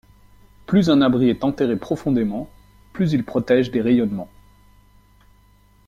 [0.65, 2.49] Plus un abri est enterré profondément,
[2.91, 4.31] plus il protège des rayonnements.